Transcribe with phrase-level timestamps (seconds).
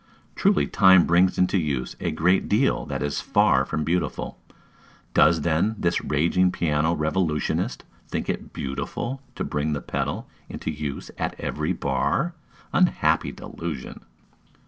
[0.35, 4.39] Truly time brings into use a great deal that is far from beautiful:
[5.13, 11.11] does, then, this raging piano revolutionist think it beautiful to bring the pedal into use
[11.19, 12.33] at every bar?
[12.73, 14.01] Unhappy delusion.